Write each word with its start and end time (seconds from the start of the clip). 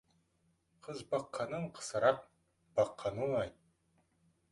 Қыз 0.87 1.01
баққаннан 1.11 1.67
қысырақ 1.75 2.23
баққан 2.79 3.21
оңай. 3.27 3.53